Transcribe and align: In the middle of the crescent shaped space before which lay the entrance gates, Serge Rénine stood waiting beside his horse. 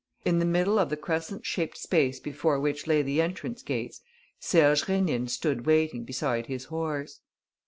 In 0.25 0.39
the 0.39 0.45
middle 0.45 0.79
of 0.79 0.89
the 0.89 0.97
crescent 0.97 1.45
shaped 1.45 1.77
space 1.77 2.19
before 2.19 2.59
which 2.59 2.87
lay 2.87 3.03
the 3.03 3.21
entrance 3.21 3.61
gates, 3.61 4.01
Serge 4.39 4.85
Rénine 4.85 5.29
stood 5.29 5.67
waiting 5.67 6.05
beside 6.05 6.47
his 6.47 6.63
horse. 6.73 7.19